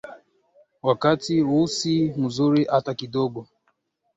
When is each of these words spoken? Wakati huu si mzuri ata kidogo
Wakati 0.83 1.41
huu 1.41 1.67
si 1.67 2.13
mzuri 2.17 2.67
ata 2.69 2.93
kidogo 2.93 3.47